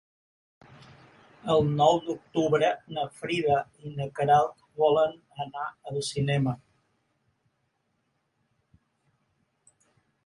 [1.55, 3.57] El nou d'octubre na Frida
[3.89, 5.13] i na Queralt volen
[5.45, 6.57] anar al cinema.